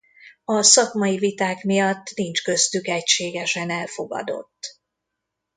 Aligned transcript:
A 0.45 0.61
szakmai 0.61 1.17
viták 1.17 1.63
miatt 1.63 2.11
nincs 2.15 2.43
köztük 2.43 2.87
egységesen 2.87 3.69
elfogadott. 3.69 4.77